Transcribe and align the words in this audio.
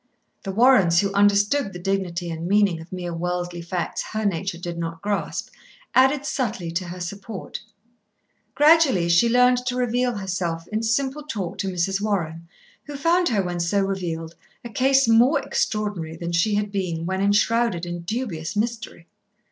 The 0.41 0.51
Warrens, 0.51 1.01
who 1.01 1.13
understood 1.13 1.73
the 1.73 1.77
dignity 1.77 2.31
and 2.31 2.47
meaning 2.47 2.79
of 2.81 2.91
mere 2.91 3.13
worldly 3.13 3.61
facts 3.61 4.01
her 4.13 4.25
nature 4.25 4.57
did 4.57 4.75
not 4.75 4.99
grasp, 5.03 5.49
added 5.93 6.25
subtly 6.25 6.71
to 6.71 6.85
her 6.87 6.99
support. 6.99 7.59
Gradually 8.55 9.09
she 9.09 9.29
learned 9.29 9.59
to 9.67 9.75
reveal 9.75 10.15
herself 10.15 10.67
in 10.69 10.81
simple 10.81 11.21
talk 11.21 11.59
to 11.59 11.67
Mrs. 11.71 12.01
Warren, 12.01 12.47
who 12.85 12.95
found 12.97 13.29
her, 13.29 13.43
when 13.43 13.59
so 13.59 13.81
revealed, 13.83 14.33
a 14.65 14.69
case 14.69 15.07
more 15.07 15.39
extraordinary 15.39 16.15
than 16.15 16.31
she 16.31 16.55
had 16.55 16.71
been 16.71 17.05
when 17.05 17.21
enshrouded 17.21 17.85
in 17.85 18.01
dubious 18.01 18.55
mystery. 18.55 19.05